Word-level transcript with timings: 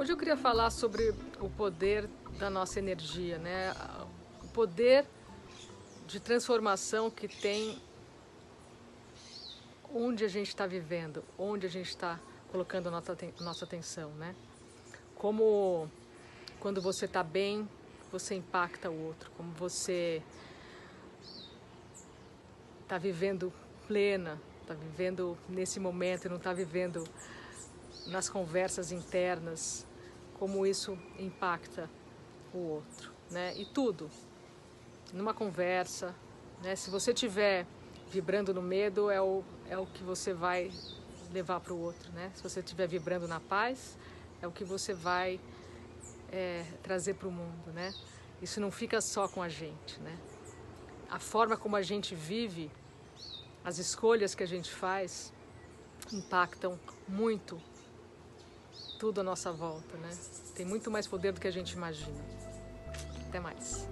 Hoje 0.00 0.12
eu 0.12 0.16
queria 0.16 0.36
falar 0.36 0.70
sobre 0.70 1.14
o 1.38 1.50
poder 1.50 2.08
da 2.38 2.48
nossa 2.48 2.78
energia, 2.78 3.36
né? 3.36 3.74
O 4.42 4.48
poder 4.48 5.04
de 6.06 6.18
transformação 6.18 7.10
que 7.10 7.28
tem 7.28 7.78
onde 9.92 10.24
a 10.24 10.28
gente 10.28 10.48
está 10.48 10.66
vivendo, 10.66 11.22
onde 11.38 11.66
a 11.66 11.68
gente 11.68 11.90
está 11.90 12.18
colocando 12.50 12.86
a 12.86 12.90
nossa, 12.90 13.14
nossa 13.42 13.66
atenção, 13.66 14.08
né? 14.12 14.34
Como 15.16 15.86
quando 16.58 16.80
você 16.80 17.04
está 17.04 17.22
bem, 17.22 17.68
você 18.10 18.34
impacta 18.34 18.88
o 18.88 19.04
outro, 19.04 19.30
como 19.36 19.52
você 19.52 20.22
está 22.90 22.98
vivendo 22.98 23.52
plena, 23.86 24.36
está 24.62 24.74
vivendo 24.74 25.38
nesse 25.48 25.78
momento 25.78 26.24
e 26.24 26.28
não 26.28 26.38
está 26.38 26.52
vivendo 26.52 27.04
nas 28.08 28.28
conversas 28.28 28.90
internas, 28.90 29.86
como 30.40 30.66
isso 30.66 30.98
impacta 31.16 31.88
o 32.52 32.58
outro, 32.58 33.12
né? 33.30 33.54
E 33.56 33.64
tudo, 33.64 34.10
numa 35.12 35.32
conversa, 35.32 36.12
né? 36.64 36.74
Se 36.74 36.90
você 36.90 37.14
tiver 37.14 37.64
vibrando 38.10 38.52
no 38.52 38.60
medo, 38.60 39.08
é 39.08 39.22
o, 39.22 39.44
é 39.68 39.78
o 39.78 39.86
que 39.86 40.02
você 40.02 40.34
vai 40.34 40.72
levar 41.32 41.60
para 41.60 41.72
o 41.72 41.80
outro, 41.80 42.10
né? 42.10 42.32
Se 42.34 42.42
você 42.42 42.58
estiver 42.58 42.88
vibrando 42.88 43.28
na 43.28 43.38
paz, 43.38 43.96
é 44.42 44.48
o 44.48 44.50
que 44.50 44.64
você 44.64 44.92
vai 44.92 45.38
é, 46.32 46.64
trazer 46.82 47.14
para 47.14 47.28
o 47.28 47.30
mundo, 47.30 47.70
né? 47.72 47.94
Isso 48.42 48.60
não 48.60 48.72
fica 48.72 49.00
só 49.00 49.28
com 49.28 49.40
a 49.40 49.48
gente, 49.48 50.00
né? 50.00 50.18
A 51.10 51.18
forma 51.18 51.56
como 51.56 51.74
a 51.74 51.82
gente 51.82 52.14
vive, 52.14 52.70
as 53.64 53.78
escolhas 53.78 54.34
que 54.34 54.42
a 54.44 54.46
gente 54.46 54.70
faz, 54.70 55.32
impactam 56.12 56.78
muito 57.08 57.60
tudo 58.98 59.20
à 59.20 59.24
nossa 59.24 59.50
volta, 59.50 59.96
né? 59.96 60.10
Tem 60.54 60.64
muito 60.64 60.90
mais 60.90 61.06
poder 61.06 61.32
do 61.32 61.40
que 61.40 61.48
a 61.48 61.50
gente 61.50 61.72
imagina. 61.72 62.24
Até 63.28 63.40
mais. 63.40 63.88